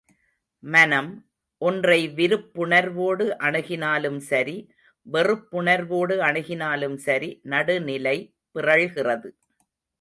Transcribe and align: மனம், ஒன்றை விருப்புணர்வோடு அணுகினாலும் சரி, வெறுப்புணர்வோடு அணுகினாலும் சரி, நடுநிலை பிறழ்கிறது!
மனம், 0.63 1.09
ஒன்றை 1.61 1.97
விருப்புணர்வோடு 2.17 3.25
அணுகினாலும் 3.47 4.19
சரி, 4.29 4.57
வெறுப்புணர்வோடு 5.07 6.17
அணுகினாலும் 6.29 6.97
சரி, 7.07 7.31
நடுநிலை 7.45 8.17
பிறழ்கிறது! 8.55 9.31